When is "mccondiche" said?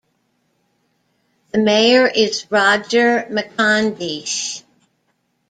3.29-4.63